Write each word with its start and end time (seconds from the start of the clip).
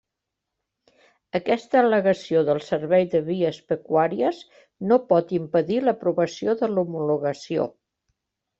Aquesta 1.39 1.79
al·legació 1.81 2.41
del 2.47 2.61
Servei 2.69 3.05
de 3.11 3.21
Vies 3.29 3.61
Pecuàries 3.73 4.41
no 4.93 4.99
pot 5.13 5.37
impedir 5.41 5.81
l'aprovació 5.87 6.59
de 6.65 6.73
l'homologació. 6.75 7.71